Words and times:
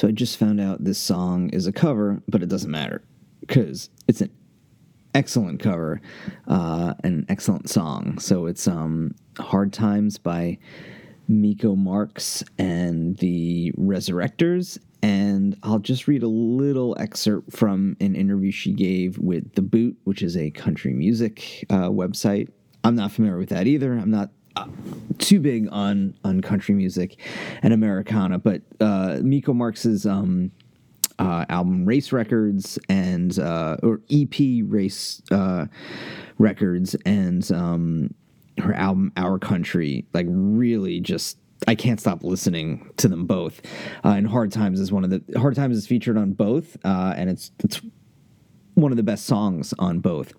So 0.00 0.08
I 0.08 0.12
just 0.12 0.38
found 0.38 0.62
out 0.62 0.82
this 0.82 0.98
song 0.98 1.50
is 1.50 1.66
a 1.66 1.72
cover, 1.72 2.22
but 2.26 2.42
it 2.42 2.48
doesn't 2.48 2.70
matter 2.70 3.02
because 3.40 3.90
it's 4.08 4.22
an 4.22 4.30
excellent 5.12 5.60
cover, 5.60 6.00
uh, 6.48 6.94
an 7.04 7.26
excellent 7.28 7.68
song. 7.68 8.18
So 8.18 8.46
it's 8.46 8.66
um, 8.66 9.14
"Hard 9.38 9.74
Times" 9.74 10.16
by 10.16 10.56
Miko 11.28 11.76
Marks 11.76 12.42
and 12.56 13.18
the 13.18 13.74
Resurrectors. 13.76 14.78
And 15.02 15.58
I'll 15.62 15.78
just 15.78 16.08
read 16.08 16.22
a 16.22 16.28
little 16.28 16.96
excerpt 16.98 17.52
from 17.52 17.98
an 18.00 18.14
interview 18.16 18.52
she 18.52 18.72
gave 18.72 19.18
with 19.18 19.54
The 19.54 19.60
Boot, 19.60 19.98
which 20.04 20.22
is 20.22 20.34
a 20.34 20.50
country 20.50 20.94
music 20.94 21.66
uh, 21.68 21.90
website. 21.90 22.48
I'm 22.82 22.94
not 22.94 23.12
familiar 23.12 23.36
with 23.36 23.50
that 23.50 23.66
either. 23.66 23.92
I'm 23.92 24.10
not 24.10 24.30
too 25.18 25.40
big 25.40 25.68
on 25.70 26.14
on 26.24 26.40
country 26.40 26.74
music 26.74 27.18
and 27.62 27.72
Americana, 27.72 28.38
but 28.38 28.62
uh, 28.80 29.18
Miko 29.22 29.52
Marks's 29.52 30.06
um, 30.06 30.50
uh, 31.18 31.44
album 31.48 31.84
Race 31.84 32.12
Records 32.12 32.78
and 32.88 33.38
uh, 33.38 33.76
or 33.82 34.00
EP 34.10 34.34
Race 34.64 35.22
uh, 35.30 35.66
Records 36.38 36.96
and 37.04 37.50
um, 37.52 38.14
her 38.58 38.74
album 38.74 39.12
Our 39.16 39.38
Country, 39.38 40.06
like 40.14 40.26
really 40.28 41.00
just 41.00 41.38
I 41.68 41.74
can't 41.74 42.00
stop 42.00 42.24
listening 42.24 42.90
to 42.96 43.08
them 43.08 43.26
both. 43.26 43.60
Uh, 44.02 44.14
and 44.16 44.26
Hard 44.26 44.50
Times 44.50 44.80
is 44.80 44.90
one 44.90 45.04
of 45.04 45.10
the 45.10 45.22
Hard 45.38 45.54
Times 45.56 45.76
is 45.76 45.86
featured 45.86 46.16
on 46.16 46.32
both, 46.32 46.76
uh, 46.84 47.14
and 47.16 47.28
it's 47.28 47.52
it's 47.62 47.80
one 48.80 48.92
of 48.92 48.96
the 48.96 49.02
best 49.02 49.26
songs 49.26 49.74
on 49.78 50.00
both. 50.00 50.32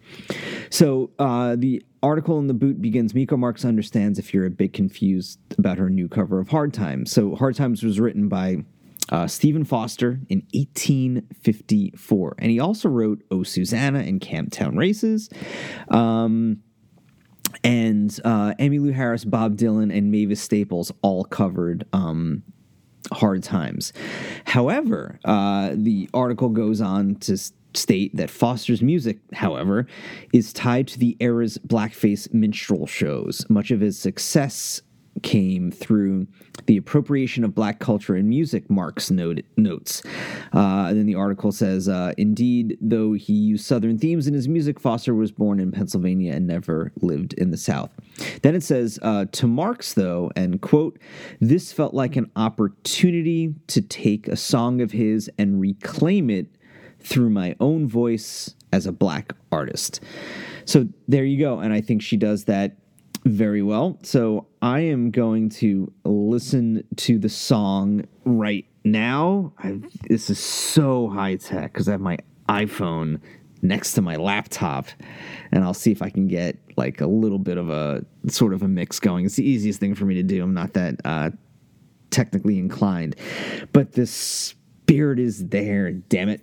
So 0.69 1.11
uh, 1.19 1.55
the 1.57 1.83
article 2.03 2.39
in 2.39 2.47
the 2.47 2.53
boot 2.53 2.81
begins. 2.81 3.13
Miko 3.13 3.37
Marks 3.37 3.63
understands 3.65 4.19
if 4.19 4.33
you're 4.33 4.45
a 4.45 4.51
bit 4.51 4.73
confused 4.73 5.39
about 5.57 5.77
her 5.77 5.89
new 5.89 6.07
cover 6.07 6.39
of 6.39 6.49
Hard 6.49 6.73
Times. 6.73 7.11
So 7.11 7.35
Hard 7.35 7.55
Times 7.55 7.83
was 7.83 7.99
written 7.99 8.27
by 8.27 8.63
uh, 9.09 9.27
Stephen 9.27 9.65
Foster 9.65 10.19
in 10.29 10.43
1854, 10.53 12.35
and 12.39 12.51
he 12.51 12.59
also 12.59 12.89
wrote 12.89 13.23
"Oh 13.29 13.43
Susanna" 13.43 13.99
and 13.99 14.21
"Camptown 14.21 14.77
Races." 14.77 15.29
Um, 15.89 16.61
and 17.63 18.17
uh, 18.23 18.53
Emmylou 18.59 18.93
Harris, 18.93 19.25
Bob 19.25 19.57
Dylan, 19.57 19.95
and 19.95 20.11
Mavis 20.11 20.41
Staples 20.41 20.91
all 21.01 21.25
covered 21.25 21.85
um, 21.91 22.43
Hard 23.11 23.43
Times. 23.43 23.91
However, 24.45 25.19
uh, 25.25 25.71
the 25.73 26.09
article 26.13 26.49
goes 26.49 26.79
on 26.79 27.15
to 27.15 27.37
state 27.73 28.15
that 28.15 28.29
Foster's 28.29 28.81
music, 28.81 29.19
however, 29.33 29.87
is 30.33 30.53
tied 30.53 30.87
to 30.89 30.99
the 30.99 31.17
era's 31.19 31.57
blackface 31.59 32.33
minstrel 32.33 32.85
shows. 32.85 33.45
Much 33.49 33.71
of 33.71 33.79
his 33.79 33.97
success 33.97 34.81
came 35.23 35.71
through 35.71 36.27
the 36.65 36.77
appropriation 36.77 37.43
of 37.43 37.53
black 37.53 37.79
culture 37.79 38.15
and 38.15 38.27
music, 38.27 38.69
Marks 38.69 39.11
note, 39.11 39.41
notes. 39.57 40.01
Uh, 40.53 40.93
then 40.93 41.05
the 41.05 41.15
article 41.15 41.51
says, 41.51 41.87
uh, 41.87 42.13
Indeed, 42.17 42.77
though 42.81 43.13
he 43.13 43.33
used 43.33 43.65
Southern 43.65 43.97
themes 43.97 44.27
in 44.27 44.33
his 44.33 44.47
music, 44.47 44.79
Foster 44.79 45.13
was 45.13 45.31
born 45.31 45.59
in 45.59 45.71
Pennsylvania 45.71 46.33
and 46.33 46.47
never 46.47 46.91
lived 47.01 47.33
in 47.33 47.51
the 47.51 47.57
South. 47.57 47.91
Then 48.41 48.55
it 48.55 48.63
says, 48.63 48.99
uh, 49.01 49.25
To 49.31 49.47
Marks, 49.47 49.93
though, 49.93 50.31
and 50.35 50.61
quote, 50.61 50.97
this 51.39 51.71
felt 51.71 51.93
like 51.93 52.15
an 52.15 52.31
opportunity 52.35 53.53
to 53.67 53.81
take 53.81 54.27
a 54.27 54.35
song 54.35 54.81
of 54.81 54.91
his 54.91 55.29
and 55.37 55.59
reclaim 55.59 56.29
it 56.29 56.47
through 57.03 57.29
my 57.29 57.55
own 57.59 57.87
voice 57.87 58.55
as 58.71 58.85
a 58.85 58.91
black 58.91 59.33
artist. 59.51 60.01
So 60.65 60.87
there 61.07 61.25
you 61.25 61.39
go. 61.39 61.59
And 61.59 61.73
I 61.73 61.81
think 61.81 62.01
she 62.01 62.17
does 62.17 62.45
that 62.45 62.77
very 63.25 63.61
well. 63.61 63.99
So 64.03 64.47
I 64.61 64.81
am 64.81 65.11
going 65.11 65.49
to 65.49 65.91
listen 66.03 66.83
to 66.97 67.19
the 67.19 67.29
song 67.29 68.05
right 68.25 68.65
now. 68.83 69.53
I, 69.59 69.79
this 70.09 70.29
is 70.29 70.39
so 70.39 71.09
high 71.09 71.35
tech 71.35 71.73
because 71.73 71.87
I 71.87 71.91
have 71.91 72.01
my 72.01 72.17
iPhone 72.49 73.19
next 73.61 73.93
to 73.93 74.01
my 74.01 74.15
laptop 74.15 74.87
and 75.51 75.63
I'll 75.63 75.73
see 75.73 75.91
if 75.91 76.01
I 76.01 76.09
can 76.09 76.27
get 76.27 76.57
like 76.77 77.01
a 77.01 77.05
little 77.05 77.37
bit 77.37 77.57
of 77.57 77.69
a 77.69 78.03
sort 78.27 78.53
of 78.53 78.63
a 78.63 78.67
mix 78.67 78.99
going. 78.99 79.25
It's 79.25 79.35
the 79.35 79.47
easiest 79.47 79.79
thing 79.79 79.93
for 79.93 80.05
me 80.05 80.15
to 80.15 80.23
do. 80.23 80.41
I'm 80.43 80.53
not 80.53 80.73
that 80.73 80.95
uh, 81.05 81.29
technically 82.09 82.57
inclined, 82.57 83.15
but 83.71 83.93
the 83.93 84.07
spirit 84.07 85.19
is 85.19 85.47
there. 85.47 85.91
Damn 85.91 86.29
it. 86.29 86.41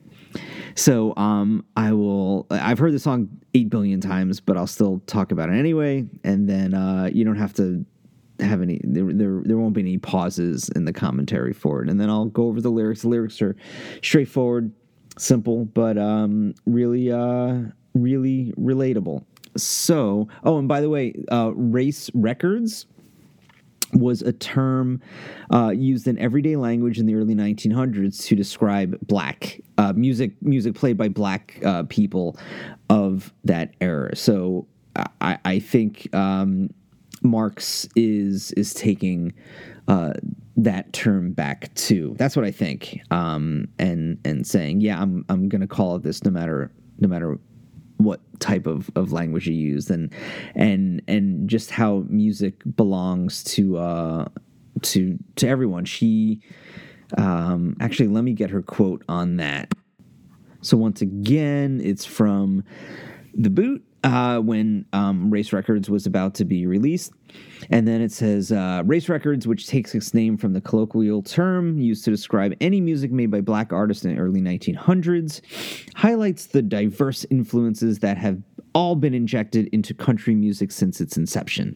So 0.75 1.15
um, 1.17 1.65
I 1.77 1.93
will. 1.93 2.47
I've 2.51 2.79
heard 2.79 2.93
the 2.93 2.99
song 2.99 3.29
eight 3.55 3.69
billion 3.69 4.01
times, 4.01 4.41
but 4.41 4.57
I'll 4.57 4.67
still 4.67 5.01
talk 5.07 5.33
about 5.33 5.51
it 5.51 5.55
anyway. 5.55 6.07
And 6.25 6.49
then 6.49 6.75
uh, 6.75 7.11
you 7.13 7.25
don't 7.25 7.37
have 7.37 7.53
to 7.55 7.85
have 8.41 8.63
any. 8.63 8.81
There, 8.85 9.13
there, 9.13 9.43
there 9.45 9.59
won't 9.59 9.75
be 9.75 9.81
any 9.81 9.99
pauses 9.99 10.69
in 10.71 10.85
the 10.85 10.93
commentary 10.93 11.53
for 11.53 11.83
it. 11.83 11.89
And 11.89 12.01
then 12.01 12.09
I'll 12.11 12.27
go 12.27 12.45
over 12.45 12.61
the 12.61 12.71
lyrics. 12.71 13.03
The 13.03 13.09
lyrics 13.09 13.43
are 13.43 13.57
straightforward, 14.03 14.73
simple, 15.19 15.65
but 15.65 15.99
um, 15.99 16.55
really, 16.67 17.11
uh, 17.11 17.63
really 17.95 18.53
relatable. 18.57 19.25
So, 19.57 20.29
oh, 20.45 20.59
and 20.59 20.69
by 20.69 20.81
the 20.81 20.89
way, 20.89 21.15
uh, 21.33 21.51
Race 21.55 22.11
Records 22.15 22.87
was 23.93 24.23
a 24.23 24.33
term 24.33 25.01
uh, 25.53 25.71
used 25.71 26.07
in 26.07 26.19
everyday 26.19 26.57
language 26.57 26.99
in 26.99 27.07
the 27.07 27.15
early 27.15 27.35
1900s 27.35 28.25
to 28.27 28.35
describe 28.35 28.99
black 29.03 29.61
uh, 29.79 29.93
music 29.95 30.33
music 30.43 30.75
played 30.75 30.97
by 30.97 31.09
black 31.09 31.59
uh, 31.65 31.85
people 31.89 32.37
of 32.91 33.33
that 33.45 33.75
era. 33.81 34.15
So 34.15 34.67
I, 35.21 35.39
I 35.45 35.59
think 35.59 36.15
um, 36.15 36.71
Marks 37.23 37.89
is 37.97 38.53
is 38.53 38.75
taking 38.75 39.33
uh, 39.87 40.15
that 40.57 40.93
term 40.93 41.33
back 41.33 41.73
too. 41.75 42.15
That's 42.19 42.37
what 42.37 42.45
I 42.45 42.51
think, 42.51 43.01
um, 43.11 43.69
and 43.79 44.19
and 44.25 44.47
saying, 44.47 44.81
yeah, 44.81 45.01
I'm 45.01 45.25
I'm 45.29 45.49
going 45.49 45.61
to 45.61 45.67
call 45.67 45.97
it 45.97 46.03
this 46.03 46.25
no 46.25 46.31
matter 46.31 46.71
no 46.99 47.09
matter 47.09 47.39
what 47.99 48.21
type 48.41 48.67
of, 48.67 48.91
of 48.95 49.13
language 49.13 49.47
you 49.47 49.55
use 49.55 49.91
and 49.91 50.13
and 50.55 51.03
and 51.07 51.49
just 51.49 51.71
how 51.71 52.05
music 52.09 52.63
belongs 52.77 53.45
to 53.45 53.77
uh 53.77 54.29
to 54.83 55.19
to 55.37 55.49
everyone. 55.49 55.85
She 55.85 56.41
um 57.17 57.77
actually 57.81 58.09
let 58.09 58.25
me 58.25 58.33
get 58.33 58.51
her 58.51 58.63
quote 58.63 59.05
on 59.09 59.37
that. 59.37 59.73
So 60.63 60.77
once 60.77 61.03
again 61.03 61.81
it's 61.85 62.05
from 62.05 62.65
the 63.35 63.51
boot 63.51 63.85
uh, 64.05 64.39
when 64.39 64.85
um, 64.93 65.31
Race 65.31 65.53
Records 65.53 65.91
was 65.91 66.07
about 66.07 66.35
to 66.37 66.45
be 66.45 66.67
released. 66.67 67.13
And 67.71 67.87
then 67.87 68.01
it 68.01 68.13
says 68.13 68.53
uh, 68.53 68.83
Race 68.87 69.09
Records, 69.09 69.47
which 69.47 69.67
takes 69.67 69.95
its 69.95 70.15
name 70.15 70.37
from 70.37 70.53
the 70.53 70.61
colloquial 70.61 71.23
term 71.23 71.79
used 71.79 72.05
to 72.05 72.11
describe 72.11 72.55
any 72.61 72.81
music 72.81 73.11
made 73.11 73.31
by 73.31 73.41
black 73.41 73.73
artists 73.73 74.05
in 74.05 74.15
the 74.15 74.21
early 74.21 74.41
1900s, 74.41 75.41
highlights 75.95 76.47
the 76.47 76.63
diverse 76.63 77.27
influences 77.31 77.99
that 77.99 78.17
have 78.17 78.41
all 78.75 78.95
been 78.95 79.15
injected 79.15 79.69
into 79.73 79.93
country 79.93 80.35
music 80.35 80.71
since 80.71 81.01
its 81.01 81.17
inception. 81.17 81.75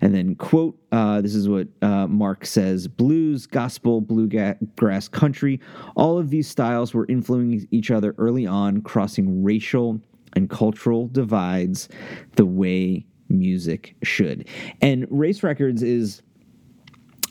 And 0.00 0.14
then, 0.14 0.34
quote, 0.34 0.78
uh, 0.92 1.20
this 1.22 1.34
is 1.34 1.48
what 1.48 1.68
uh, 1.80 2.06
Mark 2.06 2.44
says 2.44 2.88
blues, 2.88 3.46
gospel, 3.46 4.00
bluegrass, 4.00 5.08
country, 5.08 5.60
all 5.96 6.18
of 6.18 6.30
these 6.30 6.48
styles 6.48 6.92
were 6.92 7.06
influencing 7.08 7.66
each 7.70 7.90
other 7.90 8.14
early 8.18 8.46
on, 8.46 8.82
crossing 8.82 9.42
racial 9.42 10.00
and 10.34 10.48
cultural 10.48 11.08
divides 11.08 11.88
the 12.36 12.46
way 12.46 13.06
music 13.28 13.96
should. 14.02 14.48
And 14.80 15.06
Race 15.10 15.42
Records 15.42 15.82
is. 15.82 16.22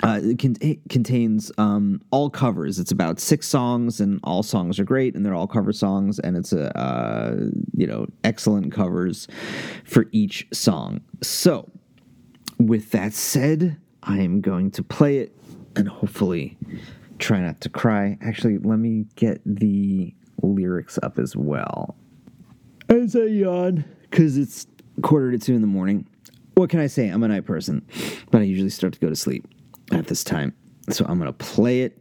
Uh, 0.03 0.19
it, 0.23 0.57
it, 0.63 0.79
contains 0.89 1.51
um, 1.59 2.01
all 2.09 2.27
covers. 2.27 2.79
It's 2.79 2.91
about 2.91 3.19
six 3.19 3.47
songs, 3.47 4.01
and 4.01 4.19
all 4.23 4.41
songs 4.41 4.79
are 4.79 4.83
great, 4.83 5.13
and 5.13 5.23
they're 5.23 5.35
all 5.35 5.45
cover 5.45 5.71
songs, 5.71 6.17
and 6.17 6.35
it's 6.35 6.51
a 6.53 6.75
uh, 6.75 7.35
you 7.77 7.85
know 7.85 8.07
excellent 8.23 8.71
covers 8.71 9.27
for 9.83 10.07
each 10.11 10.47
song. 10.51 11.01
So, 11.21 11.69
with 12.57 12.89
that 12.89 13.13
said, 13.13 13.77
I 14.01 14.21
am 14.21 14.41
going 14.41 14.71
to 14.71 14.81
play 14.81 15.19
it, 15.19 15.37
and 15.75 15.87
hopefully, 15.87 16.57
try 17.19 17.39
not 17.39 17.61
to 17.61 17.69
cry. 17.69 18.17
Actually, 18.21 18.57
let 18.57 18.79
me 18.79 19.05
get 19.15 19.39
the 19.45 20.15
lyrics 20.41 20.97
up 21.03 21.19
as 21.19 21.35
well 21.35 21.95
as 22.91 23.15
I 23.15 23.23
yawn 23.23 23.85
because 24.09 24.37
it's 24.37 24.67
quarter 25.01 25.31
to 25.31 25.39
two 25.39 25.55
in 25.55 25.61
the 25.61 25.67
morning. 25.67 26.05
What 26.55 26.69
can 26.69 26.79
I 26.79 26.87
say? 26.87 27.07
I'm 27.07 27.23
a 27.23 27.27
night 27.27 27.45
person, 27.45 27.85
but 28.29 28.41
I 28.41 28.43
usually 28.43 28.69
start 28.69 28.93
to 28.93 28.99
go 28.99 29.09
to 29.09 29.15
sleep 29.15 29.47
at 29.91 30.07
this 30.07 30.23
time. 30.23 30.53
So 30.89 31.05
I'm 31.07 31.17
going 31.17 31.31
to 31.31 31.33
play 31.33 31.81
it 31.81 31.97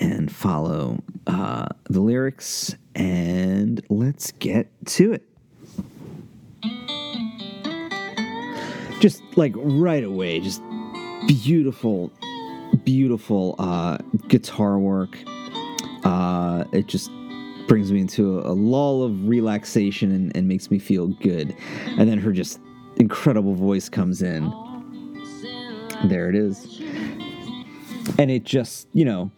and 0.00 0.30
follow 0.30 1.02
uh, 1.26 1.68
the 1.84 2.00
lyrics, 2.00 2.74
and 2.94 3.82
let's 3.88 4.32
get 4.32 4.68
to 4.86 5.12
it. 5.12 5.22
Just 9.00 9.22
like 9.36 9.52
right 9.56 10.04
away, 10.04 10.40
just 10.40 10.60
beautiful, 11.26 12.12
beautiful 12.84 13.54
uh, 13.58 13.98
guitar 14.28 14.78
work. 14.78 15.16
Uh, 16.04 16.64
it 16.72 16.88
just 16.88 17.10
brings 17.66 17.92
me 17.92 18.00
into 18.00 18.38
a, 18.38 18.52
a 18.52 18.54
lull 18.54 19.02
of 19.02 19.28
relaxation 19.28 20.12
and, 20.12 20.36
and 20.36 20.48
makes 20.48 20.70
me 20.70 20.78
feel 20.78 21.08
good. 21.08 21.54
And 21.98 22.08
then 22.08 22.18
her 22.18 22.32
just 22.32 22.60
incredible 22.96 23.54
voice 23.54 23.88
comes 23.88 24.22
in. 24.22 24.52
There 26.04 26.28
it 26.28 26.36
is. 26.36 26.80
And 28.18 28.30
it 28.30 28.44
just, 28.44 28.88
you 28.92 29.04
know, 29.04 29.30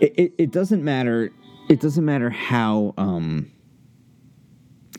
it, 0.00 0.14
it, 0.18 0.34
it 0.38 0.50
doesn't 0.50 0.84
matter. 0.84 1.30
It 1.68 1.80
doesn't 1.80 2.04
matter 2.04 2.30
how. 2.30 2.94
Um, 2.98 3.50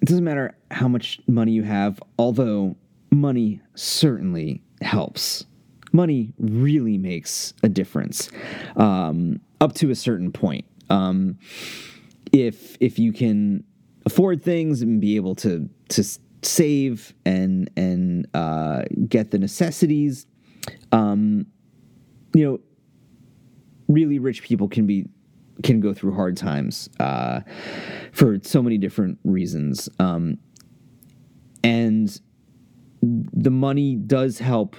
it 0.02 0.10
doesn't 0.10 0.24
matter 0.24 0.56
how 0.72 0.88
much 0.88 1.20
money 1.28 1.54
you 1.54 1.64
have, 1.64 2.02
although 2.20 2.76
money 3.12 3.62
certainly 3.76 4.62
helps. 4.82 5.46
Money 5.94 6.34
really 6.38 6.98
makes 6.98 7.54
a 7.64 7.70
difference 7.70 8.30
um, 8.76 9.40
up 9.62 9.74
to 9.76 9.90
a 9.90 9.96
certain 9.96 10.32
point. 10.32 10.66
Um, 10.90 11.40
if 12.36 12.78
if 12.82 13.00
you 13.00 13.14
can 13.14 13.64
afford 14.06 14.44
things 14.44 14.82
and 14.82 15.00
be 15.00 15.16
able 15.16 15.36
to 15.36 15.70
to 15.90 16.04
save 16.42 17.14
and 17.26 17.70
and 17.78 18.28
uh, 18.34 18.84
get 19.08 19.32
the 19.32 19.40
necessities, 19.40 20.28
um, 20.92 21.46
you 22.34 22.46
know, 22.46 22.60
really 23.88 24.20
rich 24.20 24.44
people 24.44 24.68
can 24.68 24.86
be 24.86 25.08
can 25.64 25.80
go 25.80 25.94
through 25.94 26.14
hard 26.14 26.36
times 26.36 26.90
uh, 27.00 27.40
for 28.12 28.38
so 28.44 28.62
many 28.62 28.78
different 28.78 29.18
reasons, 29.24 29.88
um, 30.00 30.38
and 31.64 32.20
the 33.02 33.52
money 33.52 33.96
does 33.96 34.40
help, 34.40 34.76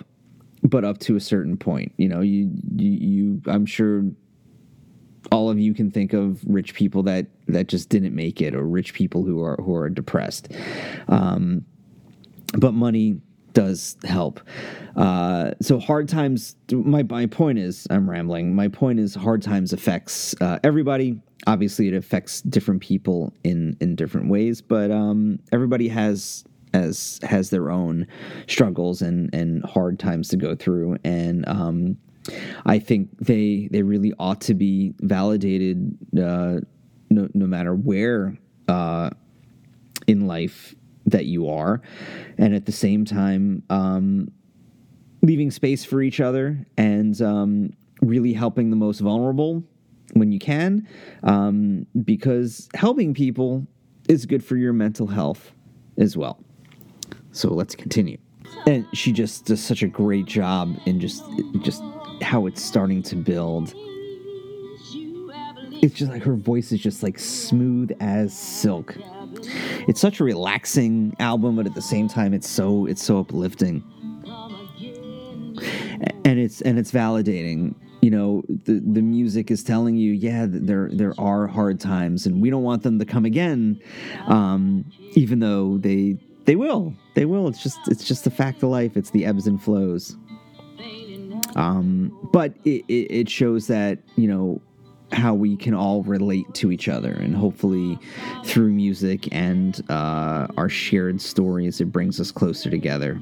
but 0.62 0.84
up 0.84 0.98
to 0.98 1.16
a 1.16 1.20
certain 1.20 1.56
point. 1.56 1.92
You 1.96 2.08
know, 2.08 2.20
you 2.20 2.50
you, 2.76 2.90
you 2.90 3.42
I'm 3.46 3.64
sure 3.64 4.04
all 5.32 5.50
of 5.50 5.58
you 5.58 5.74
can 5.74 5.90
think 5.90 6.12
of 6.12 6.40
rich 6.46 6.74
people 6.74 7.02
that 7.04 7.26
that 7.48 7.68
just 7.68 7.88
didn't 7.88 8.14
make 8.14 8.40
it, 8.40 8.54
or 8.54 8.64
rich 8.64 8.94
people 8.94 9.24
who 9.24 9.42
are 9.42 9.56
who 9.56 9.74
are 9.74 9.88
depressed. 9.90 10.52
Um, 11.08 11.64
but 12.58 12.72
money 12.72 13.20
does 13.52 13.96
help. 14.04 14.40
Uh, 14.96 15.52
so 15.62 15.78
hard 15.78 16.08
times. 16.08 16.56
My 16.70 17.02
my 17.04 17.26
point 17.26 17.58
is, 17.58 17.86
I'm 17.90 18.08
rambling. 18.08 18.54
My 18.54 18.68
point 18.68 19.00
is, 19.00 19.14
hard 19.14 19.42
times 19.42 19.72
affects 19.72 20.34
uh, 20.40 20.58
everybody. 20.62 21.20
Obviously, 21.46 21.88
it 21.88 21.94
affects 21.94 22.42
different 22.42 22.82
people 22.82 23.32
in 23.44 23.76
in 23.80 23.96
different 23.96 24.28
ways, 24.28 24.60
but 24.60 24.90
um, 24.90 25.38
everybody 25.52 25.88
has 25.88 26.44
has 26.74 27.18
has 27.22 27.50
their 27.50 27.70
own 27.70 28.06
struggles 28.46 29.00
and 29.02 29.34
and 29.34 29.64
hard 29.64 29.98
times 29.98 30.28
to 30.28 30.36
go 30.36 30.54
through, 30.54 30.98
and 31.04 31.48
um, 31.48 31.96
I 32.64 32.78
think 32.78 33.10
they 33.18 33.68
they 33.70 33.82
really 33.82 34.12
ought 34.18 34.40
to 34.42 34.54
be 34.54 34.94
validated, 35.00 35.96
uh, 36.18 36.60
no 37.10 37.28
no 37.34 37.46
matter 37.46 37.74
where 37.74 38.36
uh, 38.68 39.10
in 40.06 40.26
life 40.26 40.74
that 41.06 41.26
you 41.26 41.48
are, 41.48 41.80
and 42.38 42.54
at 42.54 42.66
the 42.66 42.72
same 42.72 43.04
time, 43.04 43.62
um, 43.70 44.30
leaving 45.22 45.50
space 45.50 45.84
for 45.84 46.02
each 46.02 46.20
other 46.20 46.66
and 46.76 47.20
um, 47.22 47.72
really 48.02 48.32
helping 48.32 48.70
the 48.70 48.76
most 48.76 49.00
vulnerable 49.00 49.62
when 50.14 50.32
you 50.32 50.38
can, 50.38 50.86
um, 51.22 51.86
because 52.04 52.68
helping 52.74 53.14
people 53.14 53.66
is 54.08 54.26
good 54.26 54.44
for 54.44 54.56
your 54.56 54.72
mental 54.72 55.06
health 55.06 55.52
as 55.98 56.16
well. 56.16 56.40
So 57.32 57.52
let's 57.52 57.74
continue. 57.74 58.18
And 58.66 58.86
she 58.92 59.12
just 59.12 59.46
does 59.46 59.62
such 59.62 59.82
a 59.82 59.88
great 59.88 60.26
job 60.26 60.76
in 60.86 61.00
just 61.00 61.22
just 61.62 61.82
how 62.22 62.46
it's 62.46 62.62
starting 62.62 63.02
to 63.04 63.16
build. 63.16 63.74
It's 65.82 65.94
just 65.94 66.10
like 66.10 66.22
her 66.22 66.34
voice 66.34 66.72
is 66.72 66.80
just 66.80 67.02
like 67.02 67.18
smooth 67.18 67.94
as 68.00 68.36
silk. 68.36 68.96
It's 69.86 70.00
such 70.00 70.20
a 70.20 70.24
relaxing 70.24 71.14
album, 71.20 71.56
but 71.56 71.66
at 71.66 71.74
the 71.74 71.82
same 71.82 72.08
time, 72.08 72.32
it's 72.34 72.48
so 72.48 72.86
it's 72.86 73.02
so 73.02 73.20
uplifting, 73.20 73.84
and 76.24 76.38
it's 76.38 76.60
and 76.62 76.78
it's 76.78 76.90
validating. 76.90 77.74
You 78.00 78.10
know, 78.10 78.42
the 78.64 78.80
the 78.80 79.02
music 79.02 79.50
is 79.50 79.62
telling 79.62 79.96
you, 79.96 80.12
yeah, 80.12 80.46
there 80.48 80.90
there 80.92 81.14
are 81.18 81.46
hard 81.46 81.78
times, 81.78 82.26
and 82.26 82.40
we 82.40 82.50
don't 82.50 82.62
want 82.62 82.82
them 82.82 82.98
to 82.98 83.04
come 83.04 83.24
again, 83.24 83.80
um, 84.26 84.84
even 85.12 85.40
though 85.40 85.78
they 85.78 86.16
they 86.46 86.56
will, 86.56 86.94
they 87.14 87.26
will. 87.26 87.48
It's 87.48 87.62
just 87.62 87.78
it's 87.88 88.04
just 88.04 88.24
the 88.24 88.30
fact 88.30 88.62
of 88.62 88.70
life. 88.70 88.96
It's 88.96 89.10
the 89.10 89.26
ebbs 89.26 89.46
and 89.46 89.62
flows. 89.62 90.16
Um, 91.56 92.16
but 92.32 92.54
it, 92.64 92.84
it, 92.86 93.10
it 93.10 93.28
shows 93.28 93.66
that 93.66 93.98
you 94.14 94.28
know 94.28 94.60
how 95.12 95.34
we 95.34 95.56
can 95.56 95.74
all 95.74 96.02
relate 96.02 96.46
to 96.52 96.70
each 96.70 96.88
other 96.88 97.12
and 97.12 97.34
hopefully 97.34 97.98
through 98.44 98.70
music 98.72 99.28
and 99.32 99.80
uh, 99.88 100.46
our 100.56 100.68
shared 100.68 101.20
stories 101.20 101.80
it 101.80 101.86
brings 101.86 102.20
us 102.20 102.30
closer 102.30 102.70
together. 102.70 103.20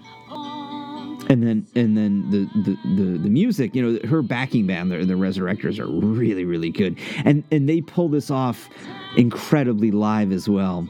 And 1.30 1.42
then 1.42 1.66
and 1.74 1.96
then 1.96 2.30
the 2.30 2.46
the 2.62 2.76
the, 2.96 3.18
the 3.18 3.30
music 3.30 3.74
you 3.74 3.82
know 3.82 4.08
her 4.08 4.20
backing 4.20 4.66
band 4.66 4.90
the, 4.90 5.04
the 5.04 5.14
resurrectors 5.14 5.78
are 5.78 5.86
really 5.86 6.44
really 6.44 6.70
good. 6.70 6.98
And 7.24 7.44
and 7.50 7.68
they 7.68 7.80
pull 7.80 8.08
this 8.08 8.30
off 8.30 8.68
incredibly 9.16 9.90
live 9.90 10.32
as 10.32 10.48
well. 10.48 10.88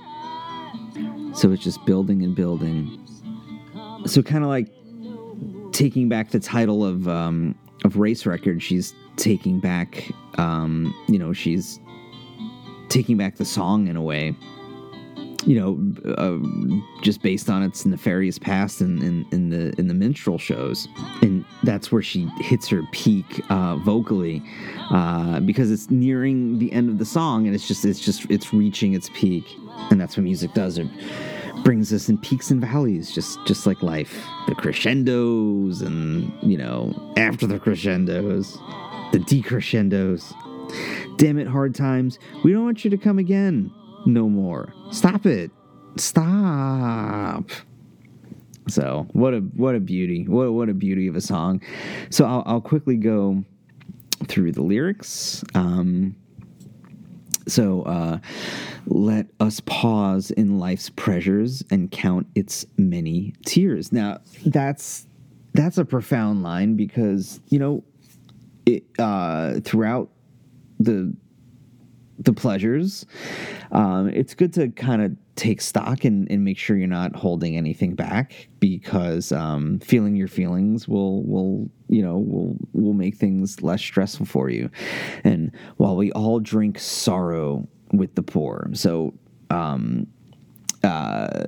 So 1.34 1.52
it's 1.52 1.62
just 1.62 1.84
building 1.84 2.22
and 2.22 2.34
building. 2.34 3.00
So 4.06 4.22
kind 4.22 4.44
of 4.44 4.50
like 4.50 4.68
taking 5.74 6.08
back 6.08 6.30
the 6.30 6.40
title 6.40 6.84
of 6.84 7.06
um, 7.06 7.54
of 7.84 7.98
race 7.98 8.24
record 8.24 8.62
she's 8.62 8.94
taking 9.16 9.60
back, 9.60 10.10
um, 10.38 10.94
you 11.08 11.18
know, 11.18 11.32
she's 11.32 11.80
taking 12.88 13.16
back 13.18 13.36
the 13.36 13.44
song 13.44 13.88
in 13.88 13.96
a 13.96 14.02
way, 14.02 14.34
you 15.44 15.60
know, 15.60 16.14
uh, 16.16 16.38
just 17.02 17.20
based 17.22 17.50
on 17.50 17.62
its 17.62 17.84
nefarious 17.84 18.38
past 18.38 18.80
in, 18.80 19.02
in, 19.02 19.26
in, 19.32 19.50
the 19.50 19.74
in 19.78 19.88
the 19.88 19.94
minstrel 19.94 20.38
shows, 20.38 20.88
and 21.22 21.44
that's 21.64 21.92
where 21.92 22.02
she 22.02 22.26
hits 22.38 22.68
her 22.68 22.82
peak 22.92 23.42
uh, 23.50 23.76
vocally, 23.76 24.42
uh, 24.90 25.40
because 25.40 25.70
it's 25.70 25.90
nearing 25.90 26.58
the 26.58 26.72
end 26.72 26.88
of 26.88 26.98
the 26.98 27.04
song, 27.04 27.46
and 27.46 27.54
it's 27.54 27.68
just 27.68 27.84
it's 27.84 28.00
just 28.00 28.30
it's 28.30 28.54
reaching 28.54 28.94
its 28.94 29.10
peak, 29.12 29.44
and 29.90 30.00
that's 30.00 30.16
what 30.16 30.22
music 30.22 30.54
does. 30.54 30.78
It 30.78 30.88
brings 31.62 31.92
us 31.92 32.08
in 32.08 32.18
peaks 32.18 32.50
and 32.50 32.60
valleys, 32.60 33.14
just 33.14 33.38
just 33.46 33.66
like 33.66 33.82
life, 33.82 34.24
the 34.48 34.54
crescendos, 34.54 35.82
and 35.82 36.32
you 36.42 36.58
know, 36.58 37.12
after 37.16 37.46
the 37.46 37.58
crescendos 37.58 38.58
the 39.14 39.20
decrescendos. 39.20 40.34
Damn 41.18 41.38
it, 41.38 41.46
hard 41.46 41.72
times. 41.72 42.18
We 42.42 42.52
don't 42.52 42.64
want 42.64 42.84
you 42.84 42.90
to 42.90 42.96
come 42.96 43.20
again. 43.20 43.70
No 44.06 44.28
more. 44.28 44.74
Stop 44.90 45.24
it. 45.24 45.52
Stop. 45.96 47.48
So 48.66 49.06
what 49.12 49.34
a 49.34 49.38
what 49.38 49.76
a 49.76 49.80
beauty. 49.80 50.26
What 50.26 50.52
what 50.52 50.68
a 50.68 50.74
beauty 50.74 51.06
of 51.06 51.14
a 51.14 51.20
song. 51.20 51.62
So 52.10 52.24
I'll, 52.24 52.42
I'll 52.44 52.60
quickly 52.60 52.96
go 52.96 53.44
through 54.26 54.50
the 54.50 54.62
lyrics. 54.62 55.44
Um, 55.54 56.16
so 57.46 57.82
uh, 57.82 58.18
let 58.86 59.26
us 59.40 59.60
pause 59.60 60.30
in 60.30 60.58
life's 60.58 60.90
pressures 60.90 61.62
and 61.70 61.90
count 61.90 62.26
its 62.34 62.66
many 62.76 63.34
tears. 63.46 63.92
Now 63.92 64.20
that's 64.44 65.06
that's 65.52 65.78
a 65.78 65.84
profound 65.84 66.42
line 66.42 66.76
because 66.76 67.40
you 67.48 67.58
know 67.58 67.84
it, 68.66 68.84
uh, 68.98 69.60
throughout 69.60 70.10
the 70.78 71.14
the 72.18 72.32
pleasures. 72.32 73.06
Um, 73.72 74.08
it's 74.08 74.34
good 74.34 74.52
to 74.54 74.68
kind 74.70 75.02
of 75.02 75.12
take 75.36 75.60
stock 75.60 76.04
and, 76.04 76.30
and 76.30 76.44
make 76.44 76.56
sure 76.58 76.76
you're 76.76 76.86
not 76.86 77.16
holding 77.16 77.56
anything 77.56 77.94
back 77.94 78.48
because 78.60 79.32
um, 79.32 79.80
feeling 79.80 80.14
your 80.14 80.28
feelings 80.28 80.86
will 80.86 81.24
will 81.24 81.68
you 81.88 82.02
know 82.02 82.18
will 82.18 82.56
will 82.72 82.92
make 82.92 83.16
things 83.16 83.62
less 83.62 83.80
stressful 83.80 84.26
for 84.26 84.48
you. 84.48 84.70
And 85.24 85.52
while 85.76 85.96
we 85.96 86.12
all 86.12 86.40
drink 86.40 86.78
sorrow 86.78 87.68
with 87.96 88.14
the 88.14 88.22
poor, 88.22 88.70
so 88.72 89.14
um, 89.50 90.06
uh, 90.82 91.44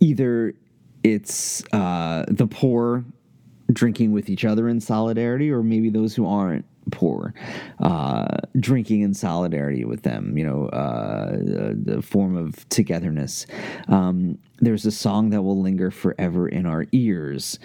either 0.00 0.54
it's 1.02 1.64
uh, 1.72 2.24
the 2.28 2.46
poor 2.46 3.04
drinking 3.72 4.12
with 4.12 4.28
each 4.28 4.44
other 4.44 4.68
in 4.68 4.80
solidarity, 4.80 5.50
or 5.50 5.62
maybe 5.62 5.90
those 5.90 6.14
who 6.14 6.26
aren't 6.26 6.64
poor 6.90 7.32
uh, 7.80 8.38
drinking 8.58 9.02
in 9.02 9.14
solidarity 9.14 9.84
with 9.84 10.02
them. 10.02 10.36
You 10.36 10.44
know, 10.44 10.66
uh, 10.68 11.32
the 11.32 12.02
form 12.02 12.36
of 12.36 12.68
togetherness. 12.68 13.46
Um, 13.88 14.38
there's 14.60 14.86
a 14.86 14.90
song 14.90 15.30
that 15.30 15.42
will 15.42 15.60
linger 15.60 15.90
forever 15.90 16.48
in 16.48 16.66
our 16.66 16.86
ears. 16.92 17.58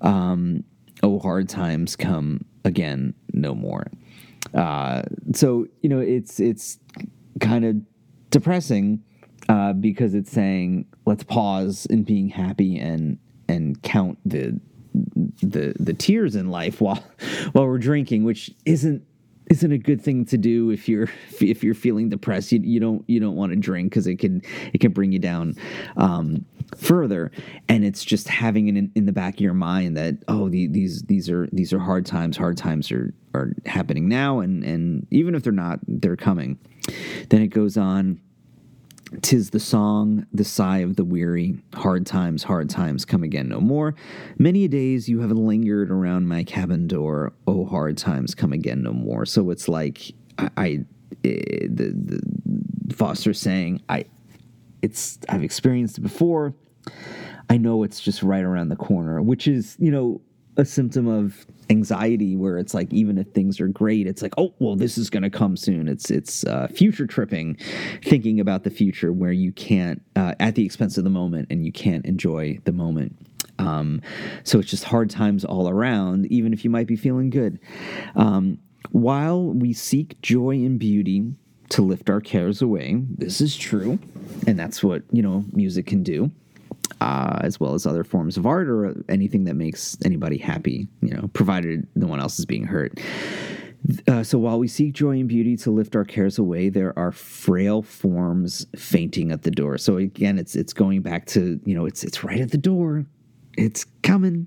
Um, 0.00 0.64
oh, 1.02 1.18
hard 1.18 1.48
times 1.48 1.96
come 1.96 2.44
again, 2.64 3.14
no 3.32 3.54
more. 3.54 3.86
Uh, 4.54 5.02
so 5.32 5.66
you 5.82 5.88
know, 5.88 6.00
it's 6.00 6.40
it's 6.40 6.78
kind 7.42 7.64
of 7.64 7.76
depressing 8.30 9.02
uh, 9.48 9.72
because 9.72 10.14
it's 10.14 10.30
saying 10.30 10.86
let's 11.04 11.24
pause 11.24 11.86
in 11.86 12.04
being 12.04 12.28
happy 12.28 12.78
and 12.78 13.18
and 13.48 13.82
count 13.82 14.18
the 14.24 14.58
the 15.42 15.74
the 15.78 15.94
tears 15.94 16.36
in 16.36 16.48
life 16.48 16.80
while 16.80 17.04
while 17.52 17.66
we're 17.66 17.78
drinking, 17.78 18.24
which 18.24 18.50
isn't 18.64 19.04
isn't 19.52 19.70
a 19.70 19.78
good 19.78 20.00
thing 20.00 20.24
to 20.24 20.38
do 20.38 20.70
if 20.70 20.88
you're 20.88 21.08
if 21.40 21.62
you're 21.62 21.74
feeling 21.74 22.08
depressed. 22.08 22.52
You, 22.52 22.60
you 22.60 22.80
don't 22.80 23.04
you 23.06 23.20
don't 23.20 23.36
want 23.36 23.52
to 23.52 23.56
drink 23.56 23.90
because 23.90 24.06
it 24.06 24.18
can 24.18 24.42
it 24.72 24.80
can 24.80 24.92
bring 24.92 25.12
you 25.12 25.18
down 25.18 25.54
um, 25.96 26.46
further. 26.76 27.30
And 27.68 27.84
it's 27.84 28.02
just 28.04 28.28
having 28.28 28.68
it 28.68 28.76
in, 28.76 28.90
in 28.94 29.06
the 29.06 29.12
back 29.12 29.34
of 29.34 29.40
your 29.40 29.54
mind 29.54 29.96
that 29.96 30.16
oh 30.26 30.48
the, 30.48 30.66
these 30.68 31.02
these 31.02 31.28
are 31.28 31.48
these 31.52 31.72
are 31.72 31.78
hard 31.78 32.06
times. 32.06 32.36
Hard 32.36 32.56
times 32.56 32.90
are 32.90 33.12
are 33.34 33.52
happening 33.66 34.08
now, 34.08 34.40
and 34.40 34.64
and 34.64 35.06
even 35.10 35.34
if 35.34 35.42
they're 35.42 35.52
not, 35.52 35.80
they're 35.86 36.16
coming. 36.16 36.58
Then 37.28 37.42
it 37.42 37.48
goes 37.48 37.76
on. 37.76 38.20
Tis 39.20 39.50
the 39.50 39.60
song, 39.60 40.26
the 40.32 40.44
sigh 40.44 40.78
of 40.78 40.96
the 40.96 41.04
weary. 41.04 41.58
Hard 41.74 42.06
times, 42.06 42.42
hard 42.42 42.70
times 42.70 43.04
come 43.04 43.22
again 43.22 43.48
no 43.48 43.60
more. 43.60 43.94
Many 44.38 44.64
a 44.64 44.68
days 44.68 45.08
you 45.08 45.20
have 45.20 45.30
lingered 45.30 45.90
around 45.90 46.28
my 46.28 46.44
cabin 46.44 46.86
door. 46.86 47.32
Oh, 47.46 47.66
hard 47.66 47.98
times 47.98 48.34
come 48.34 48.52
again 48.52 48.82
no 48.82 48.92
more. 48.92 49.26
So 49.26 49.50
it's 49.50 49.68
like 49.68 50.12
I, 50.38 50.50
I 50.56 50.66
eh, 51.24 51.66
the, 51.68 51.92
the 51.94 52.94
Foster 52.94 53.34
saying 53.34 53.82
I, 53.88 54.06
it's 54.80 55.18
I've 55.28 55.42
experienced 55.44 55.98
it 55.98 56.02
before. 56.02 56.54
I 57.50 57.58
know 57.58 57.82
it's 57.82 58.00
just 58.00 58.22
right 58.22 58.42
around 58.42 58.68
the 58.68 58.76
corner, 58.76 59.20
which 59.20 59.46
is 59.46 59.76
you 59.78 59.90
know 59.90 60.20
a 60.56 60.64
symptom 60.64 61.08
of 61.08 61.46
anxiety 61.70 62.36
where 62.36 62.58
it's 62.58 62.74
like 62.74 62.92
even 62.92 63.16
if 63.16 63.26
things 63.28 63.58
are 63.58 63.68
great 63.68 64.06
it's 64.06 64.20
like 64.20 64.34
oh 64.36 64.52
well 64.58 64.76
this 64.76 64.98
is 64.98 65.08
going 65.08 65.22
to 65.22 65.30
come 65.30 65.56
soon. 65.56 65.88
It's 65.88 66.10
it's 66.10 66.44
uh, 66.44 66.68
future 66.68 67.06
tripping 67.06 67.56
thinking 68.02 68.40
about 68.40 68.64
the 68.64 68.70
future 68.70 69.12
where 69.12 69.32
you 69.32 69.52
can't 69.52 70.02
uh, 70.16 70.34
at 70.40 70.54
the 70.54 70.64
expense 70.64 70.98
of 70.98 71.04
the 71.04 71.10
moment 71.10 71.48
and 71.50 71.64
you 71.64 71.72
can't 71.72 72.04
enjoy 72.04 72.58
the 72.64 72.72
moment. 72.72 73.16
Um, 73.58 74.02
so 74.44 74.58
it's 74.58 74.70
just 74.70 74.84
hard 74.84 75.10
times 75.10 75.44
all 75.44 75.68
around 75.68 76.26
even 76.26 76.52
if 76.52 76.64
you 76.64 76.70
might 76.70 76.86
be 76.86 76.96
feeling 76.96 77.30
good. 77.30 77.58
Um, 78.16 78.58
while 78.90 79.44
we 79.52 79.72
seek 79.72 80.20
joy 80.20 80.56
and 80.56 80.78
beauty 80.78 81.32
to 81.68 81.82
lift 81.82 82.10
our 82.10 82.20
cares 82.20 82.60
away 82.60 83.02
this 83.16 83.40
is 83.40 83.56
true 83.56 83.98
and 84.46 84.58
that's 84.58 84.82
what 84.82 85.02
you 85.10 85.22
know 85.22 85.44
music 85.52 85.86
can 85.86 86.02
do 86.02 86.30
uh, 87.00 87.38
as 87.42 87.58
well 87.58 87.74
as 87.74 87.86
other 87.86 88.04
forms 88.04 88.36
of 88.36 88.46
art 88.46 88.68
or 88.68 88.94
anything 89.08 89.44
that 89.44 89.54
makes 89.54 89.96
anybody 90.04 90.38
happy, 90.38 90.88
you 91.00 91.14
know, 91.14 91.28
provided 91.32 91.86
no 91.94 92.06
one 92.06 92.20
else 92.20 92.38
is 92.38 92.46
being 92.46 92.64
hurt. 92.64 92.98
Uh, 94.06 94.22
so 94.22 94.38
while 94.38 94.58
we 94.58 94.68
seek 94.68 94.92
joy 94.92 95.18
and 95.18 95.28
beauty 95.28 95.56
to 95.56 95.70
lift 95.70 95.96
our 95.96 96.04
cares 96.04 96.38
away, 96.38 96.68
there 96.68 96.96
are 96.96 97.10
frail 97.10 97.82
forms 97.82 98.66
fainting 98.76 99.32
at 99.32 99.42
the 99.42 99.50
door. 99.50 99.76
So 99.76 99.96
again, 99.96 100.38
it's 100.38 100.54
it's 100.54 100.72
going 100.72 101.02
back 101.02 101.26
to 101.26 101.60
you 101.64 101.74
know 101.74 101.86
it's 101.86 102.04
it's 102.04 102.22
right 102.22 102.40
at 102.40 102.52
the 102.52 102.58
door, 102.58 103.04
it's 103.58 103.84
coming. 104.02 104.46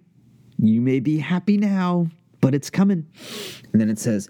You 0.58 0.80
may 0.80 1.02
be 1.02 1.18
happy 1.18 1.58
now, 1.58 2.08
but 2.40 2.56
it's 2.56 2.70
coming. 2.70 3.06
And 3.74 3.82
then 3.82 3.90
it 3.90 4.00
says, 4.00 4.30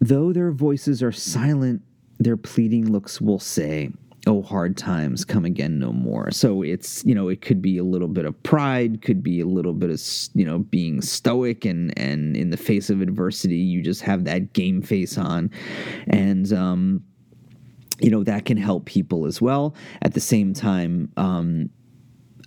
though 0.00 0.32
their 0.32 0.50
voices 0.50 1.04
are 1.04 1.12
silent, 1.12 1.82
their 2.18 2.36
pleading 2.36 2.90
looks 2.90 3.20
will 3.20 3.38
say 3.38 3.90
oh 4.26 4.42
hard 4.42 4.76
times 4.76 5.24
come 5.24 5.44
again 5.44 5.78
no 5.78 5.92
more 5.92 6.30
so 6.30 6.62
it's 6.62 7.04
you 7.04 7.14
know 7.14 7.28
it 7.28 7.40
could 7.40 7.62
be 7.62 7.78
a 7.78 7.84
little 7.84 8.08
bit 8.08 8.24
of 8.24 8.40
pride 8.42 9.00
could 9.02 9.22
be 9.22 9.40
a 9.40 9.46
little 9.46 9.72
bit 9.72 9.90
of 9.90 10.00
you 10.34 10.44
know 10.44 10.58
being 10.58 11.00
stoic 11.00 11.64
and 11.64 11.96
and 11.98 12.36
in 12.36 12.50
the 12.50 12.56
face 12.56 12.90
of 12.90 13.00
adversity 13.00 13.56
you 13.56 13.80
just 13.82 14.02
have 14.02 14.24
that 14.24 14.52
game 14.52 14.82
face 14.82 15.16
on 15.16 15.50
and 16.08 16.52
um 16.52 17.02
you 18.00 18.10
know 18.10 18.24
that 18.24 18.44
can 18.44 18.56
help 18.56 18.84
people 18.84 19.26
as 19.26 19.40
well 19.40 19.74
at 20.02 20.14
the 20.14 20.20
same 20.20 20.52
time 20.52 21.10
um 21.16 21.70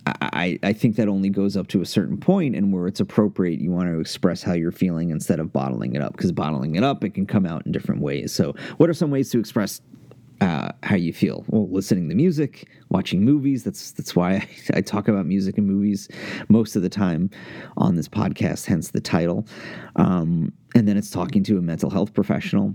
I, 0.06 0.58
I 0.62 0.72
think 0.72 0.96
that 0.96 1.08
only 1.08 1.28
goes 1.28 1.56
up 1.56 1.68
to 1.68 1.82
a 1.82 1.86
certain 1.86 2.16
point, 2.16 2.56
and 2.56 2.72
where 2.72 2.86
it's 2.86 3.00
appropriate, 3.00 3.60
you 3.60 3.70
want 3.70 3.88
to 3.88 4.00
express 4.00 4.42
how 4.42 4.54
you're 4.54 4.72
feeling 4.72 5.10
instead 5.10 5.38
of 5.38 5.52
bottling 5.52 5.94
it 5.94 6.02
up. 6.02 6.12
Because 6.12 6.32
bottling 6.32 6.74
it 6.74 6.82
up, 6.82 7.04
it 7.04 7.10
can 7.10 7.26
come 7.26 7.44
out 7.44 7.66
in 7.66 7.72
different 7.72 8.00
ways. 8.00 8.32
So, 8.32 8.54
what 8.78 8.88
are 8.88 8.94
some 8.94 9.10
ways 9.10 9.30
to 9.30 9.38
express 9.38 9.82
uh, 10.40 10.72
how 10.82 10.96
you 10.96 11.12
feel. 11.12 11.44
Well, 11.48 11.68
listening 11.70 12.08
to 12.08 12.14
music, 12.14 12.68
watching 12.88 13.24
movies. 13.24 13.64
That's 13.64 13.92
that's 13.92 14.16
why 14.16 14.32
I, 14.32 14.48
I, 14.78 14.80
talk 14.80 15.08
about 15.08 15.26
music 15.26 15.58
and 15.58 15.66
movies 15.66 16.08
most 16.48 16.76
of 16.76 16.82
the 16.82 16.88
time 16.88 17.30
on 17.76 17.96
this 17.96 18.08
podcast. 18.08 18.66
Hence 18.66 18.90
the 18.90 19.00
title. 19.00 19.46
Um, 19.96 20.52
and 20.74 20.88
then 20.88 20.96
it's 20.96 21.10
talking 21.10 21.42
to 21.44 21.58
a 21.58 21.62
mental 21.62 21.90
health 21.90 22.14
professional 22.14 22.74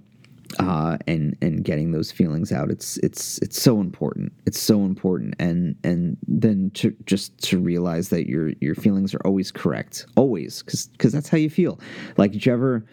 uh, 0.59 0.97
and 1.07 1.35
and 1.41 1.63
getting 1.63 1.91
those 1.91 2.11
feelings 2.11 2.51
out. 2.51 2.69
It's 2.69 2.97
it's 2.97 3.39
it's 3.39 3.61
so 3.61 3.79
important. 3.79 4.31
It's 4.45 4.59
so 4.59 4.81
important. 4.81 5.35
And 5.39 5.75
and 5.83 6.17
then 6.27 6.71
to 6.75 6.95
just 7.05 7.37
to 7.49 7.59
realize 7.59 8.09
that 8.09 8.27
your 8.27 8.51
your 8.61 8.75
feelings 8.75 9.13
are 9.13 9.21
always 9.25 9.51
correct, 9.51 10.05
always, 10.15 10.61
because 10.61 10.87
because 10.87 11.11
that's 11.11 11.29
how 11.29 11.37
you 11.37 11.49
feel. 11.49 11.79
Like, 12.17 12.31
did 12.31 12.45
you 12.45 12.53
ever? 12.53 12.85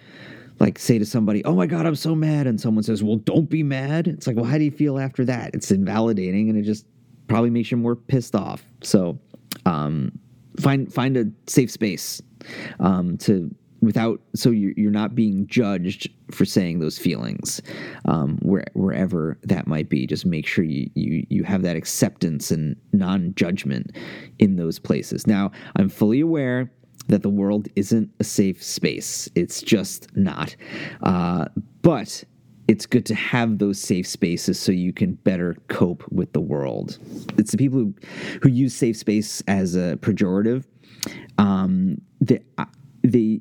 Like 0.63 0.79
say 0.79 0.97
to 0.97 1.05
somebody, 1.05 1.45
"Oh 1.45 1.57
my 1.57 1.67
god, 1.67 1.87
I'm 1.87 1.97
so 1.97 2.15
mad," 2.15 2.47
and 2.47 2.59
someone 2.59 2.85
says, 2.85 3.03
"Well, 3.03 3.17
don't 3.17 3.51
be 3.51 3.65
mad." 3.65 4.07
It's 4.07 4.29
like, 4.29 4.37
well, 4.37 4.45
how 4.45 4.59
do 4.59 4.65
you 4.65 4.71
feel 4.71 4.97
after 4.97 5.25
that? 5.25 5.55
It's 5.55 5.73
invalidating, 5.73 6.49
and 6.49 6.57
it 6.57 6.63
just 6.63 6.87
probably 7.27 7.51
makes 7.51 7.73
you 7.73 7.77
more 7.77 7.97
pissed 7.97 8.37
off. 8.37 8.65
So, 8.81 9.19
um, 9.67 10.13
find 10.61 10.93
find 10.93 11.17
a 11.17 11.25
safe 11.49 11.71
space 11.71 12.23
um, 12.79 13.19
to 13.19 13.53
without 13.81 14.21
so 14.37 14.51
you're, 14.51 14.73
you're 14.77 14.93
not 14.93 15.17
being 15.17 15.49
judged 15.49 16.09
for 16.31 16.45
saying 16.45 16.79
those 16.79 16.97
feelings 16.97 17.61
um, 18.05 18.39
where, 18.43 18.65
wherever 18.75 19.37
that 19.43 19.67
might 19.67 19.89
be 19.89 20.07
just 20.07 20.25
make 20.25 20.47
sure 20.47 20.65
you, 20.65 20.89
you 20.95 21.27
you 21.29 21.43
have 21.43 21.63
that 21.63 21.77
acceptance 21.77 22.53
and 22.53 22.77
non-judgment 22.93 23.91
in 24.39 24.55
those 24.55 24.79
places 24.79 25.27
now 25.27 25.51
i'm 25.75 25.89
fully 25.89 26.21
aware 26.21 26.71
that 27.09 27.23
the 27.23 27.29
world 27.29 27.69
isn't 27.77 28.11
a 28.21 28.25
safe 28.25 28.63
space. 28.63 29.29
It's 29.35 29.61
just 29.63 30.15
not. 30.17 30.55
Uh, 31.03 31.47
but 31.83 32.25
it's 32.69 32.87
good 32.87 33.05
to 33.07 33.15
have 33.15 33.59
those 33.59 33.79
safe 33.79 34.07
spaces 34.07 34.59
so 34.59 34.73
you 34.73 34.93
can 34.93 35.15
better 35.15 35.57
cope 35.69 36.05
with 36.11 36.33
the 36.33 36.41
world. 36.41 36.99
It's 37.37 37.51
the 37.51 37.59
people 37.59 37.81
who, 37.81 37.95
who 38.43 38.49
use 38.49 38.75
safe 38.75 38.97
space 38.97 39.43
as 39.49 39.75
a 39.75 39.97
pejorative. 39.97 40.65
Um, 41.39 42.01
they, 42.21 42.41
uh, 42.59 42.67
they 43.03 43.41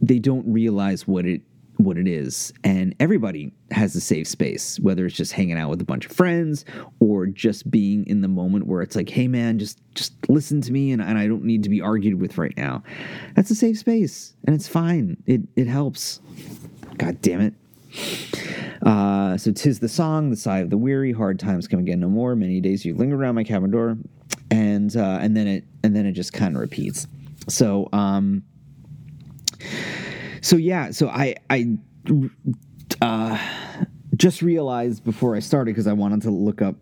they 0.00 0.18
don't 0.18 0.44
realize 0.52 1.06
what 1.06 1.26
it 1.26 1.42
what 1.76 1.96
it 1.98 2.06
is. 2.06 2.52
And 2.64 2.94
everybody 3.00 3.52
has 3.70 3.94
a 3.96 4.00
safe 4.00 4.28
space, 4.28 4.78
whether 4.80 5.06
it's 5.06 5.16
just 5.16 5.32
hanging 5.32 5.58
out 5.58 5.70
with 5.70 5.80
a 5.80 5.84
bunch 5.84 6.06
of 6.06 6.12
friends 6.12 6.64
or 7.00 7.26
just 7.26 7.70
being 7.70 8.06
in 8.06 8.20
the 8.20 8.28
moment 8.28 8.66
where 8.66 8.82
it's 8.82 8.96
like, 8.96 9.08
hey 9.08 9.28
man, 9.28 9.58
just 9.58 9.80
just 9.94 10.14
listen 10.28 10.60
to 10.62 10.72
me 10.72 10.92
and, 10.92 11.02
and 11.02 11.18
I 11.18 11.26
don't 11.26 11.44
need 11.44 11.62
to 11.64 11.68
be 11.68 11.80
argued 11.80 12.20
with 12.20 12.38
right 12.38 12.56
now. 12.56 12.82
That's 13.34 13.50
a 13.50 13.54
safe 13.54 13.78
space 13.78 14.34
and 14.46 14.54
it's 14.54 14.68
fine. 14.68 15.22
It 15.26 15.42
it 15.56 15.66
helps. 15.66 16.20
God 16.98 17.20
damn 17.20 17.40
it. 17.40 17.54
Uh, 18.82 19.36
so 19.36 19.52
tis 19.52 19.78
the 19.80 19.88
song, 19.88 20.30
the 20.30 20.36
sigh 20.36 20.58
of 20.58 20.70
the 20.70 20.76
weary, 20.76 21.12
hard 21.12 21.38
times 21.38 21.68
come 21.68 21.80
again 21.80 22.00
no 22.00 22.08
more. 22.08 22.34
Many 22.34 22.60
days 22.60 22.84
you 22.84 22.94
linger 22.94 23.16
around 23.16 23.34
my 23.34 23.44
cabin 23.44 23.70
door, 23.70 23.96
and 24.50 24.94
uh, 24.96 25.18
and 25.20 25.36
then 25.36 25.46
it 25.46 25.64
and 25.84 25.94
then 25.94 26.06
it 26.06 26.12
just 26.12 26.32
kind 26.32 26.56
of 26.56 26.60
repeats. 26.60 27.06
So 27.48 27.88
um, 27.92 28.42
so 30.42 30.56
yeah, 30.56 30.90
so 30.90 31.08
I 31.08 31.36
I 31.48 31.78
uh, 33.00 33.38
just 34.16 34.42
realized 34.42 35.04
before 35.04 35.34
I 35.34 35.38
started 35.38 35.72
because 35.72 35.86
I 35.86 35.94
wanted 35.94 36.22
to 36.22 36.30
look 36.30 36.60
up 36.60 36.76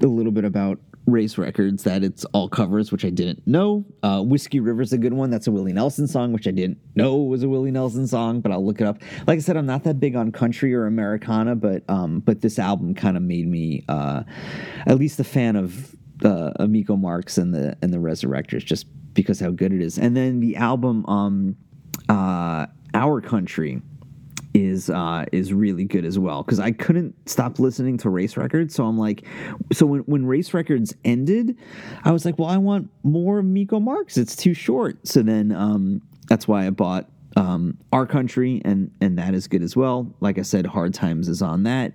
a 0.00 0.06
little 0.06 0.32
bit 0.32 0.44
about 0.44 0.78
race 1.06 1.36
records 1.36 1.82
that 1.82 2.04
it's 2.04 2.24
all 2.26 2.48
covers, 2.48 2.92
which 2.92 3.04
I 3.04 3.10
didn't 3.10 3.44
know. 3.46 3.84
Uh, 4.04 4.22
Whiskey 4.22 4.60
River's 4.60 4.88
is 4.88 4.92
a 4.92 4.98
good 4.98 5.12
one. 5.12 5.30
That's 5.30 5.48
a 5.48 5.50
Willie 5.50 5.72
Nelson 5.72 6.06
song, 6.06 6.32
which 6.32 6.46
I 6.46 6.52
didn't 6.52 6.78
know 6.94 7.16
was 7.16 7.42
a 7.42 7.48
Willie 7.48 7.72
Nelson 7.72 8.06
song, 8.06 8.40
but 8.40 8.52
I'll 8.52 8.64
look 8.64 8.80
it 8.80 8.86
up. 8.86 9.02
Like 9.26 9.38
I 9.38 9.40
said, 9.42 9.56
I'm 9.56 9.66
not 9.66 9.82
that 9.84 9.98
big 9.98 10.14
on 10.14 10.30
country 10.30 10.72
or 10.72 10.86
Americana, 10.86 11.56
but 11.56 11.82
um, 11.88 12.20
but 12.20 12.40
this 12.40 12.58
album 12.58 12.94
kind 12.94 13.16
of 13.16 13.22
made 13.22 13.48
me 13.48 13.84
uh, 13.88 14.22
at 14.86 14.98
least 14.98 15.18
a 15.18 15.24
fan 15.24 15.56
of 15.56 15.94
uh, 16.24 16.52
a 16.56 16.68
Miko 16.68 16.96
Marks 16.96 17.36
and 17.36 17.52
the 17.52 17.76
and 17.82 17.92
the 17.92 17.98
Resurrectors, 17.98 18.64
just 18.64 18.86
because 19.12 19.40
how 19.40 19.50
good 19.50 19.72
it 19.72 19.82
is. 19.82 19.98
And 19.98 20.16
then 20.16 20.40
the 20.40 20.56
album 20.56 21.04
um, 21.06 21.56
uh, 22.08 22.66
our 22.94 23.20
country 23.20 23.82
is 24.54 24.90
uh, 24.90 25.24
is 25.32 25.52
really 25.52 25.84
good 25.84 26.04
as 26.04 26.18
well 26.18 26.42
because 26.42 26.60
I 26.60 26.72
couldn't 26.72 27.14
stop 27.28 27.58
listening 27.58 27.98
to 27.98 28.10
race 28.10 28.36
records. 28.36 28.74
So 28.74 28.84
I'm 28.84 28.98
like, 28.98 29.24
so 29.72 29.86
when 29.86 30.00
when 30.02 30.26
race 30.26 30.52
records 30.52 30.94
ended, 31.04 31.56
I 32.04 32.12
was 32.12 32.24
like, 32.24 32.38
well, 32.38 32.48
I 32.48 32.58
want 32.58 32.90
more 33.02 33.42
Miko 33.42 33.80
Marks. 33.80 34.16
It's 34.16 34.36
too 34.36 34.54
short. 34.54 35.06
So 35.06 35.22
then 35.22 35.52
um, 35.52 36.02
that's 36.28 36.46
why 36.46 36.66
I 36.66 36.70
bought 36.70 37.08
um, 37.36 37.78
our 37.92 38.06
country 38.06 38.60
and 38.64 38.90
and 39.00 39.18
that 39.18 39.34
is 39.34 39.48
good 39.48 39.62
as 39.62 39.76
well. 39.76 40.14
Like 40.20 40.38
I 40.38 40.42
said, 40.42 40.66
Hard 40.66 40.92
Times 40.94 41.28
is 41.28 41.40
on 41.40 41.62
that, 41.62 41.94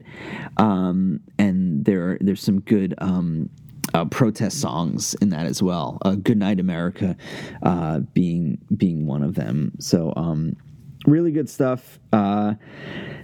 um, 0.57 1.19
and 1.37 1.85
there 1.85 2.17
there's 2.21 2.41
some 2.41 2.61
good. 2.61 2.95
Um, 2.99 3.49
uh, 3.93 4.03
protest 4.03 4.59
songs 4.59 5.15
in 5.21 5.29
that 5.29 5.45
as 5.45 5.63
well. 5.63 5.97
Uh, 6.01 6.15
"Good 6.15 6.37
Night 6.37 6.59
America" 6.59 7.15
uh, 7.63 7.99
being 7.99 8.57
being 8.75 9.07
one 9.07 9.23
of 9.23 9.35
them. 9.35 9.71
So 9.79 10.13
um, 10.17 10.57
really 11.07 11.31
good 11.31 11.49
stuff. 11.49 11.97
Uh, 12.13 12.53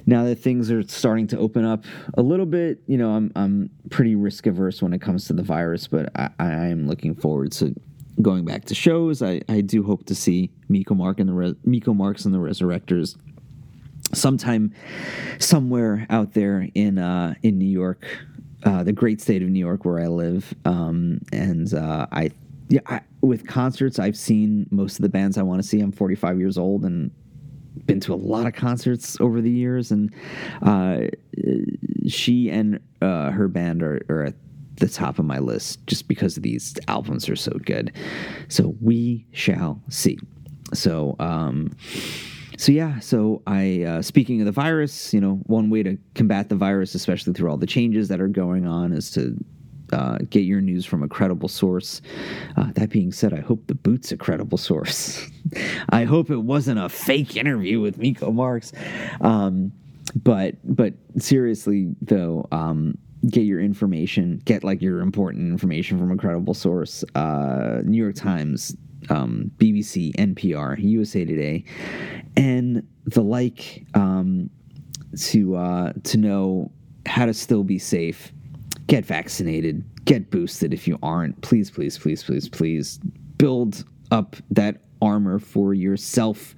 now 0.05 0.23
that 0.23 0.39
things 0.39 0.71
are 0.71 0.81
starting 0.83 1.27
to 1.27 1.37
open 1.37 1.63
up 1.63 1.85
a 2.15 2.21
little 2.21 2.45
bit, 2.45 2.81
you 2.87 2.97
know, 2.97 3.11
I'm 3.11 3.31
I'm 3.35 3.69
pretty 3.91 4.15
risk 4.15 4.47
averse 4.47 4.81
when 4.81 4.93
it 4.93 5.01
comes 5.01 5.25
to 5.27 5.33
the 5.33 5.43
virus, 5.43 5.87
but 5.87 6.09
I, 6.15 6.29
I 6.39 6.67
am 6.67 6.87
looking 6.87 7.13
forward 7.13 7.51
to 7.53 7.75
going 8.21 8.45
back 8.45 8.65
to 8.65 8.75
shows. 8.75 9.21
I, 9.21 9.41
I 9.49 9.61
do 9.61 9.83
hope 9.83 10.05
to 10.05 10.15
see 10.15 10.49
Miko 10.69 10.95
Mark 10.95 11.19
and 11.19 11.29
the 11.29 11.33
Re- 11.33 11.55
Miko 11.63 11.93
Marks 11.93 12.25
and 12.25 12.33
the 12.33 12.39
Resurrectors 12.39 13.17
sometime 14.13 14.73
somewhere 15.39 16.05
out 16.09 16.33
there 16.33 16.67
in 16.73 16.97
uh, 16.97 17.35
in 17.43 17.57
New 17.57 17.69
York, 17.69 18.05
uh, 18.63 18.83
the 18.83 18.93
great 18.93 19.21
state 19.21 19.41
of 19.41 19.49
New 19.49 19.59
York 19.59 19.85
where 19.85 19.99
I 19.99 20.07
live. 20.07 20.53
Um, 20.65 21.21
and 21.31 21.73
uh, 21.73 22.07
I, 22.11 22.31
yeah, 22.69 22.81
I, 22.85 23.01
with 23.21 23.47
concerts, 23.47 23.99
I've 23.99 24.17
seen 24.17 24.67
most 24.69 24.97
of 24.97 25.03
the 25.03 25.09
bands 25.09 25.37
I 25.37 25.43
want 25.43 25.61
to 25.61 25.67
see. 25.67 25.79
I'm 25.79 25.91
45 25.91 26.39
years 26.39 26.57
old 26.57 26.83
and 26.85 27.11
been 27.86 28.00
to 28.01 28.13
a 28.13 28.15
lot 28.15 28.46
of 28.46 28.53
concerts 28.53 29.20
over 29.20 29.42
the 29.42 29.50
years, 29.50 29.92
and 29.92 30.13
uh, 30.62 31.01
she 32.08 32.50
and 32.50 32.80
uh, 33.01 33.32
her 33.32 33.48
band 33.48 33.84
are, 33.84 34.01
are 34.10 34.24
at 34.24 34.36
the 34.77 34.88
top 34.88 35.20
of 35.20 35.25
my 35.25 35.39
list 35.39 35.86
just 35.88 36.08
because 36.08 36.36
these 36.36 36.75
albums 36.88 37.30
are 37.30 37.36
so 37.36 37.51
good. 37.63 37.92
So 38.48 38.75
we 38.82 39.25
shall 39.32 39.82
see. 39.89 40.18
So, 40.74 41.15
um, 41.20 41.75
so 42.58 42.72
yeah, 42.72 43.00
so 43.00 43.42
I 43.46 43.84
uh, 43.84 44.01
speaking 44.01 44.39
of 44.42 44.46
the 44.46 44.51
virus, 44.51 45.13
you 45.13 45.22
know, 45.22 45.36
one 45.46 45.70
way 45.70 45.84
to 45.84 45.98
combat 46.15 46.50
the 46.50 46.56
virus, 46.56 46.96
especially 46.96 47.34
through 47.34 47.50
all 47.50 47.58
the 47.58 47.68
changes 47.68 48.08
that 48.08 48.22
are 48.22 48.27
going 48.27 48.68
on, 48.68 48.94
is 48.94 49.12
to 49.12 49.38
uh, 49.93 50.17
get 50.29 50.41
your 50.41 50.62
news 50.62 50.85
from 50.85 51.03
a 51.03 51.07
credible 51.07 51.47
source. 51.47 52.01
Uh, 52.57 52.71
that 52.73 52.89
being 52.89 53.12
said, 53.12 53.33
I 53.33 53.39
hope 53.39 53.67
the 53.67 53.75
boot's 53.75 54.12
a 54.12 54.17
credible 54.17 54.57
source. 54.57 55.29
I 55.89 56.03
hope 56.03 56.29
it 56.29 56.38
wasn't 56.38 56.79
a 56.79 56.89
fake 56.89 57.38
interview 57.38 57.79
with 57.79 57.97
Miko 57.97 58.31
Marks. 58.31 58.73
Um, 59.21 59.71
but 60.15 60.55
but 60.63 60.93
seriously 61.17 61.95
though, 62.01 62.47
um, 62.51 62.97
get 63.29 63.41
your 63.41 63.59
information, 63.59 64.41
get 64.45 64.63
like 64.63 64.81
your 64.81 65.00
important 65.00 65.50
information 65.51 65.97
from 65.97 66.12
a 66.12 66.17
credible 66.17 66.53
source. 66.53 67.03
Uh, 67.15 67.81
New 67.83 68.01
York 68.01 68.15
Times, 68.15 68.75
um, 69.09 69.51
BBC, 69.57 70.13
NPR, 70.15 70.77
USA 70.79 71.25
Today, 71.25 71.63
and 72.35 72.88
the 73.05 73.21
like 73.21 73.85
um, 73.93 74.50
to 75.17 75.55
uh, 75.55 75.93
to 76.03 76.17
know 76.17 76.71
how 77.05 77.25
to 77.25 77.33
still 77.33 77.63
be 77.63 77.79
safe. 77.79 78.31
Get 78.87 79.05
vaccinated. 79.05 79.83
Get 80.05 80.29
boosted 80.29 80.73
if 80.73 80.87
you 80.87 80.99
aren't. 81.01 81.41
Please, 81.41 81.71
please, 81.71 81.97
please, 81.97 82.23
please, 82.23 82.49
please 82.49 82.99
build 83.37 83.85
up 84.11 84.35
that 84.51 84.81
armor 85.03 85.37
for 85.37 85.73
yourself 85.73 86.55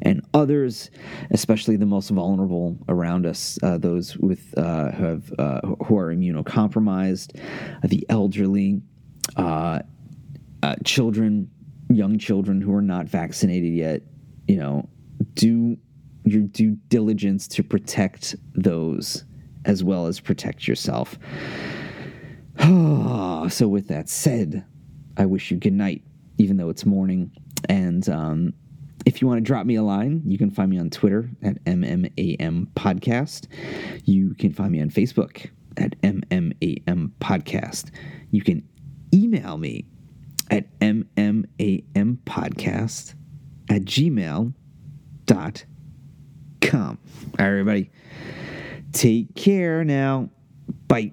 and 0.00 0.24
others, 0.32 0.90
especially 1.30 1.76
the 1.76 1.86
most 1.86 2.08
vulnerable 2.08 2.78
around 2.88 3.26
us, 3.26 3.58
uh, 3.62 3.76
those 3.76 4.16
with 4.16 4.56
uh, 4.56 4.90
who 4.92 5.04
have 5.04 5.32
uh, 5.38 5.60
who 5.84 5.98
are 5.98 6.14
immunocompromised, 6.14 7.38
the 7.84 8.04
elderly, 8.08 8.80
uh, 9.36 9.80
uh, 10.62 10.76
children, 10.84 11.50
young 11.90 12.18
children 12.18 12.60
who 12.60 12.74
are 12.74 12.82
not 12.82 13.06
vaccinated 13.06 13.74
yet. 13.74 14.02
You 14.48 14.56
know, 14.56 14.88
do 15.34 15.76
your 16.24 16.42
due 16.42 16.76
diligence 16.88 17.46
to 17.48 17.62
protect 17.62 18.36
those 18.54 19.24
as 19.64 19.84
well 19.84 20.06
as 20.06 20.20
protect 20.20 20.68
yourself. 20.68 21.18
so, 22.58 23.68
with 23.68 23.88
that 23.88 24.08
said, 24.08 24.64
I 25.16 25.26
wish 25.26 25.50
you 25.50 25.56
good 25.56 25.72
night, 25.72 26.02
even 26.38 26.56
though 26.56 26.70
it's 26.70 26.86
morning. 26.86 27.30
And 27.68 28.08
um, 28.08 28.54
if 29.06 29.20
you 29.20 29.28
want 29.28 29.38
to 29.38 29.42
drop 29.42 29.66
me 29.66 29.74
a 29.76 29.82
line, 29.82 30.22
you 30.26 30.38
can 30.38 30.50
find 30.50 30.70
me 30.70 30.78
on 30.78 30.88
Twitter 30.90 31.28
at 31.42 31.62
MMAM 31.64 32.66
Podcast. 32.74 33.46
You 34.04 34.34
can 34.34 34.52
find 34.52 34.72
me 34.72 34.80
on 34.80 34.90
Facebook 34.90 35.48
at 35.76 36.00
MMAM 36.02 37.10
Podcast. 37.20 37.90
You 38.30 38.42
can 38.42 38.66
email 39.14 39.58
me 39.58 39.84
at 40.50 40.78
MMAMpodcast 40.80 43.14
at 43.70 43.82
gmail.com. 43.82 44.54
All 46.74 46.96
right, 47.38 47.46
everybody. 47.46 47.90
Take 48.92 49.34
care 49.34 49.84
now. 49.84 50.30
Bye. 50.88 51.12